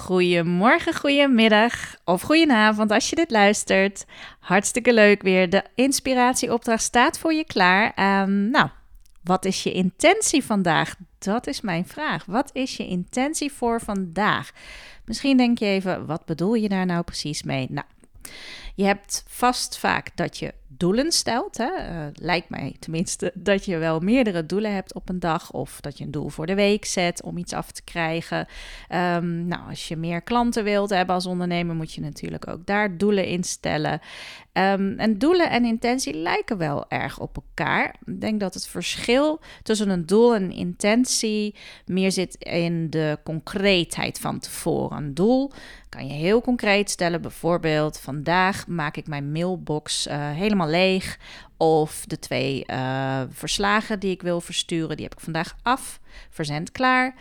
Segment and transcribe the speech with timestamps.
[0.00, 4.06] Goedemorgen, goedemiddag of goedenavond als je dit luistert.
[4.38, 5.50] Hartstikke leuk weer.
[5.50, 7.92] De inspiratieopdracht staat voor je klaar.
[7.94, 8.68] Ehm, nou,
[9.22, 10.94] wat is je intentie vandaag?
[11.18, 12.24] Dat is mijn vraag.
[12.24, 14.50] Wat is je intentie voor vandaag?
[15.04, 17.66] Misschien denk je even, wat bedoel je daar nou precies mee?
[17.70, 17.86] Nou,
[18.74, 21.56] je hebt vast vaak dat je doelen stelt.
[21.56, 21.66] Hè?
[21.66, 25.52] Uh, lijkt mij tenminste dat je wel meerdere doelen hebt op een dag.
[25.52, 28.46] Of dat je een doel voor de week zet om iets af te krijgen.
[28.88, 32.96] Um, nou, als je meer klanten wilt hebben als ondernemer, moet je natuurlijk ook daar
[32.96, 34.00] doelen in stellen.
[34.52, 37.96] Um, en doelen en intentie lijken wel erg op elkaar.
[38.04, 41.54] Ik denk dat het verschil tussen een doel en intentie
[41.86, 44.96] meer zit in de concreetheid van tevoren.
[44.96, 45.50] Een doel
[45.88, 47.22] kan je heel concreet stellen.
[47.22, 51.18] Bijvoorbeeld, vandaag maak ik mijn mailbox uh, helemaal leeg.
[51.56, 56.72] Of de twee uh, verslagen die ik wil versturen, die heb ik vandaag af, verzend
[56.72, 57.14] klaar.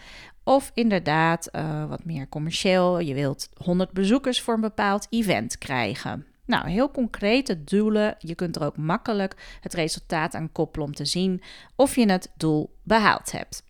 [0.44, 6.29] Of inderdaad, uh, wat meer commercieel, je wilt 100 bezoekers voor een bepaald event krijgen.
[6.50, 8.16] Nou, heel concrete doelen.
[8.20, 11.42] Je kunt er ook makkelijk het resultaat aan koppelen om te zien
[11.76, 13.64] of je het doel behaald hebt.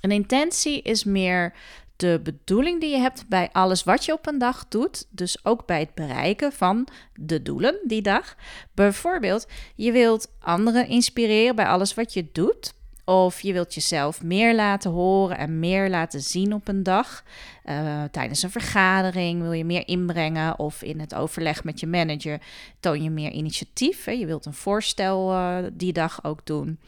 [0.00, 1.54] Een intentie is meer
[1.96, 5.06] de bedoeling die je hebt bij alles wat je op een dag doet.
[5.10, 8.36] Dus ook bij het bereiken van de doelen die dag.
[8.74, 12.72] Bijvoorbeeld, je wilt anderen inspireren bij alles wat je doet.
[13.04, 17.24] Of je wilt jezelf meer laten horen en meer laten zien op een dag.
[17.70, 20.58] Uh, tijdens een vergadering wil je meer inbrengen.
[20.58, 22.40] Of in het overleg met je manager
[22.80, 24.04] toon je meer initiatief.
[24.04, 24.12] Hè?
[24.12, 26.78] Je wilt een voorstel uh, die dag ook doen.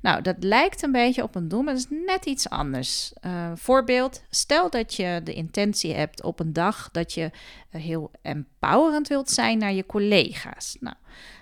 [0.00, 3.12] Nou, dat lijkt een beetje op een doel, maar dat is net iets anders.
[3.26, 7.30] Uh, voorbeeld, stel dat je de intentie hebt op een dag dat je
[7.70, 10.76] heel empowerend wilt zijn naar je collega's.
[10.80, 10.96] Nou,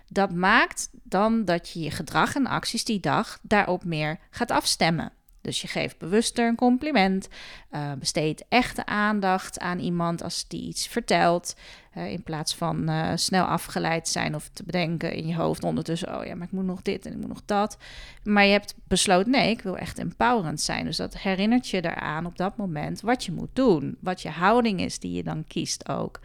[0.09, 5.13] dat maakt dan dat je je gedrag en acties die dag daarop meer gaat afstemmen.
[5.47, 7.29] Dus je geeft bewuster een compliment,
[7.73, 11.55] uh, besteedt echte aandacht aan iemand als die iets vertelt,
[11.97, 16.25] in plaats van uh, snel afgeleid zijn of te bedenken in je hoofd ondertussen, oh
[16.25, 17.79] ja, maar ik moet nog dit en ik moet nog dat.
[18.23, 20.85] Maar je hebt besloten, nee, ik wil echt empowerend zijn.
[20.85, 24.81] Dus dat herinnert je eraan op dat moment wat je moet doen, wat je houding
[24.81, 26.21] is die je dan kiest ook.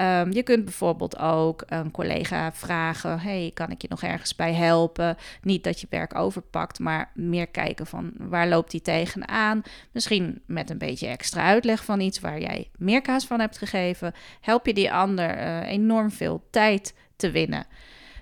[0.00, 4.54] Um, je kunt bijvoorbeeld ook een collega vragen: Hey, kan ik je nog ergens bij
[4.54, 5.16] helpen?
[5.42, 9.62] Niet dat je werk overpakt, maar meer kijken van waar loopt hij tegenaan?
[9.92, 14.12] Misschien met een beetje extra uitleg van iets waar jij meer kaas van hebt gegeven.
[14.40, 17.66] Help je die ander uh, enorm veel tijd te winnen.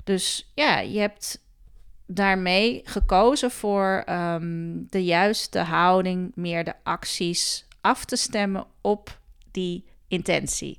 [0.05, 1.45] Dus ja, je hebt
[2.07, 9.19] daarmee gekozen voor um, de juiste houding, meer de acties af te stemmen op
[9.51, 10.79] die intentie.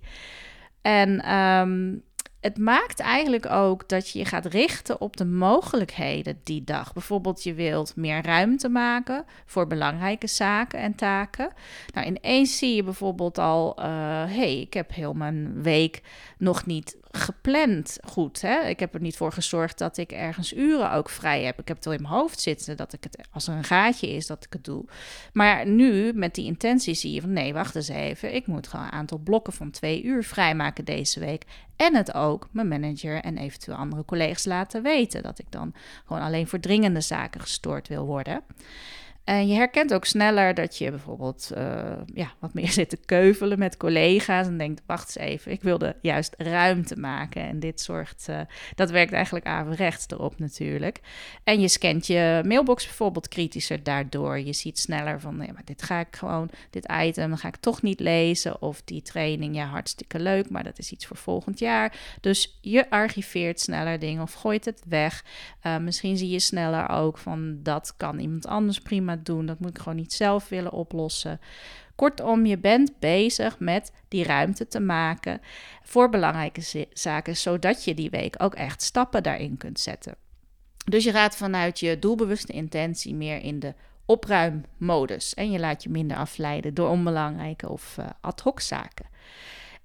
[0.81, 2.03] En um,
[2.39, 6.93] het maakt eigenlijk ook dat je je gaat richten op de mogelijkheden die dag.
[6.93, 11.49] Bijvoorbeeld, je wilt meer ruimte maken voor belangrijke zaken en taken.
[11.93, 16.01] Nou, ineens zie je bijvoorbeeld al: hé, uh, hey, ik heb heel mijn week
[16.37, 18.41] nog niet gepland goed.
[18.41, 18.59] Hè?
[18.67, 21.59] Ik heb er niet voor gezorgd dat ik ergens uren ook vrij heb.
[21.59, 24.09] Ik heb het wel in mijn hoofd zitten dat ik het, als er een gaatje
[24.09, 24.85] is, dat ik het doe.
[25.33, 28.35] Maar nu met die intentie zie je van nee, wacht eens even.
[28.35, 31.45] Ik moet gewoon een aantal blokken van twee uur vrijmaken deze week.
[31.75, 35.23] En het ook mijn manager en eventueel andere collega's laten weten.
[35.23, 35.73] Dat ik dan
[36.05, 38.43] gewoon alleen voor dringende zaken gestoord wil worden.
[39.29, 43.59] En je herkent ook sneller dat je bijvoorbeeld uh, ja, wat meer zit te keuvelen
[43.59, 47.41] met collega's en denkt, wacht eens even, ik wilde juist ruimte maken.
[47.41, 48.39] En dit zorgt, uh,
[48.75, 50.99] dat werkt eigenlijk averechts erop natuurlijk.
[51.43, 54.39] En je scant je mailbox bijvoorbeeld kritischer daardoor.
[54.39, 57.81] Je ziet sneller van, nee, maar dit ga ik gewoon, dit item ga ik toch
[57.81, 58.61] niet lezen.
[58.61, 62.17] Of die training, ja, hartstikke leuk, maar dat is iets voor volgend jaar.
[62.21, 65.25] Dus je archiveert sneller dingen of gooit het weg.
[65.63, 69.45] Uh, misschien zie je sneller ook van, dat kan iemand anders prima doen.
[69.45, 71.39] Dat moet ik gewoon niet zelf willen oplossen.
[71.95, 75.41] Kortom, je bent bezig met die ruimte te maken
[75.83, 80.15] voor belangrijke zaken, zodat je die week ook echt stappen daarin kunt zetten.
[80.85, 83.73] Dus je gaat vanuit je doelbewuste intentie meer in de
[84.05, 89.05] opruimmodus en je laat je minder afleiden door onbelangrijke of uh, ad hoc zaken.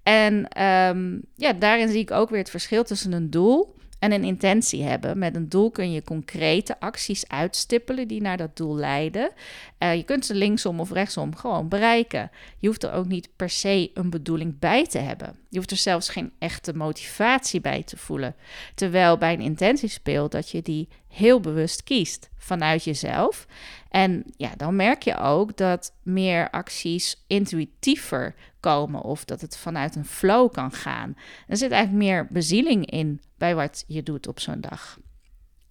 [0.03, 4.25] En um, ja, daarin zie ik ook weer het verschil tussen een doel en een
[4.25, 5.19] intentie hebben.
[5.19, 9.31] Met een doel kun je concrete acties uitstippelen die naar dat doel leiden.
[9.79, 12.31] Uh, je kunt ze linksom of rechtsom gewoon bereiken.
[12.59, 15.37] Je hoeft er ook niet per se een bedoeling bij te hebben.
[15.49, 18.35] Je hoeft er zelfs geen echte motivatie bij te voelen.
[18.75, 23.47] Terwijl bij een intentie speelt dat je die heel bewust kiest vanuit jezelf.
[23.95, 29.97] En ja, dan merk je ook dat meer acties intuïtiever komen of dat het vanuit
[29.97, 31.17] een flow kan gaan.
[31.47, 34.99] Er zit eigenlijk meer bezieling in bij wat je doet op zo'n dag.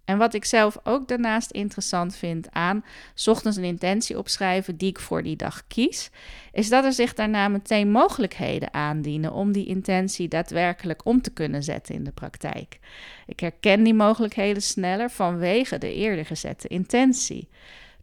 [0.06, 2.84] En wat ik zelf ook daarnaast interessant vind aan
[3.26, 6.10] ochtends een intentie opschrijven die ik voor die dag kies,
[6.52, 11.64] is dat er zich daarna meteen mogelijkheden aandienen om die intentie daadwerkelijk om te kunnen
[11.64, 12.80] zetten in de praktijk.
[13.26, 17.50] Ik herken die mogelijkheden sneller vanwege de eerder gezette intentie.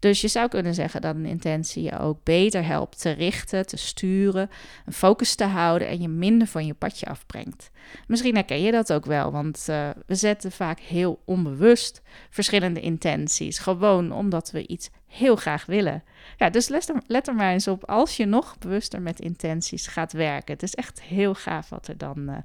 [0.01, 3.77] Dus je zou kunnen zeggen dat een intentie je ook beter helpt te richten, te
[3.77, 4.51] sturen,
[4.87, 7.71] een focus te houden en je minder van je padje afbrengt.
[8.07, 13.59] Misschien herken je dat ook wel, want uh, we zetten vaak heel onbewust verschillende intenties,
[13.59, 16.05] gewoon omdat we iets heel graag willen.
[16.37, 16.69] Ja, dus
[17.07, 20.53] let er, maar eens op als je nog bewuster met intenties gaat werken.
[20.53, 22.37] Het is echt heel gaaf wat er dan uh,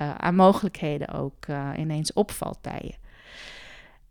[0.00, 1.46] uh, aan mogelijkheden ook
[1.76, 3.07] ineens opvalt bij je.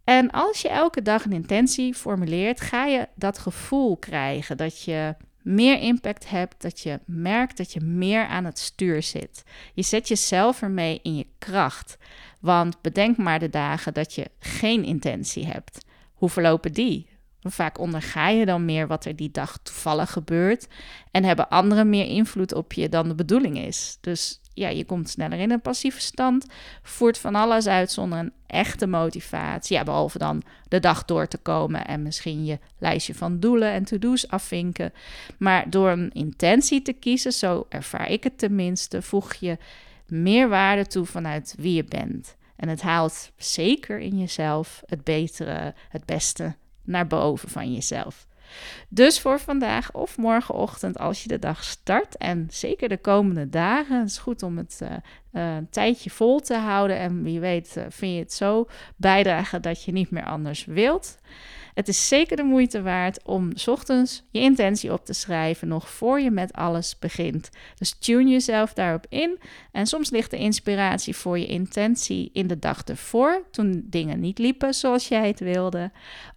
[0.07, 5.15] En als je elke dag een intentie formuleert, ga je dat gevoel krijgen dat je
[5.41, 9.43] meer impact hebt, dat je merkt dat je meer aan het stuur zit.
[9.73, 11.97] Je zet jezelf ermee in je kracht.
[12.39, 15.85] Want bedenk maar de dagen dat je geen intentie hebt.
[16.13, 17.09] Hoe verlopen die?
[17.41, 20.67] Vaak onderga je dan meer wat er die dag toevallig gebeurt
[21.11, 23.97] en hebben anderen meer invloed op je dan de bedoeling is.
[24.01, 26.45] Dus ja, je komt sneller in een passieve stand,
[26.81, 29.77] voert van alles uit zonder een echte motivatie.
[29.77, 33.83] Ja, behalve dan de dag door te komen en misschien je lijstje van doelen en
[33.83, 34.93] to-do's afvinken.
[35.37, 39.57] Maar door een intentie te kiezen, zo ervaar ik het tenminste, voeg je
[40.07, 42.35] meer waarde toe vanuit wie je bent.
[42.55, 48.27] En het haalt zeker in jezelf het betere, het beste naar boven van jezelf.
[48.89, 53.99] Dus voor vandaag of morgenochtend als je de dag start en zeker de komende dagen,
[53.99, 54.89] het is goed om het uh,
[55.31, 59.83] een tijdje vol te houden en wie weet uh, vind je het zo bijdragen dat
[59.83, 61.17] je niet meer anders wilt.
[61.77, 66.19] Het is zeker de moeite waard om ochtends je intentie op te schrijven, nog voor
[66.19, 67.49] je met alles begint.
[67.75, 69.39] Dus tune jezelf daarop in.
[69.71, 74.37] En soms ligt de inspiratie voor je intentie in de dag ervoor, toen dingen niet
[74.37, 75.91] liepen zoals jij het wilde.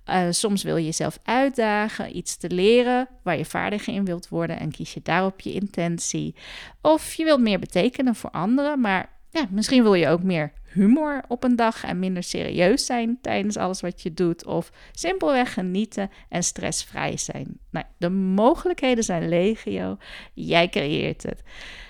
[0.07, 4.59] Uh, soms wil je jezelf uitdagen, iets te leren waar je vaardiger in wilt worden
[4.59, 6.35] en kies je daarop je intentie.
[6.83, 11.23] Of je wilt meer betekenen voor anderen, maar ja, misschien wil je ook meer humor
[11.29, 14.47] op een dag en minder serieus zijn tijdens alles wat je doet.
[14.47, 17.59] Of simpelweg genieten en stressvrij zijn.
[17.71, 19.97] Nou, de mogelijkheden zijn legio.
[20.35, 21.43] Jij creëert het.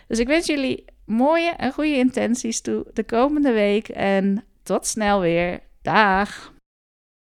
[0.06, 3.88] Dus ik wens jullie mooie en goede intenties toe de komende week.
[3.88, 5.60] En tot snel weer.
[5.82, 6.52] Dag!